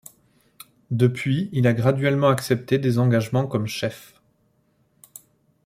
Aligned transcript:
Depuis, 0.89 1.47
il 1.51 1.67
a 1.67 1.73
graduellement 1.73 2.29
accepté 2.29 2.79
des 2.79 2.97
engagements 2.97 3.45
comme 3.45 3.67
chef. 3.67 4.19